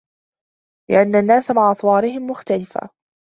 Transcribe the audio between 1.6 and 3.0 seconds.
أَطْوَارِهِمْ الْمُخْتَلِفَةِ